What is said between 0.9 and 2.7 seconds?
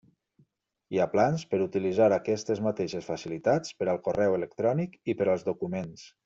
Hi ha plans per utilitzar aquestes